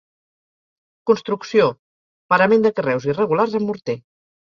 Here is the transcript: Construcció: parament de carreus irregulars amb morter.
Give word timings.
Construcció: 1.09 1.67
parament 2.35 2.65
de 2.67 2.71
carreus 2.79 3.05
irregulars 3.13 3.55
amb 3.61 3.71
morter. 3.73 3.97